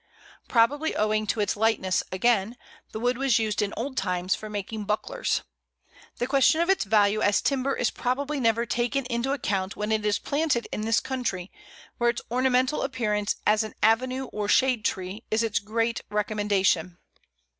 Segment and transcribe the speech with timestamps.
[0.47, 2.57] Probably owing to its lightness, again,
[2.91, 5.43] the wood was used in old times for making bucklers.
[6.17, 10.03] The question of its value as timber is probably never taken into account when it
[10.03, 11.51] is planted in this country,
[11.99, 16.97] where its ornamental appearance as an avenue or shade tree is its great recommendation.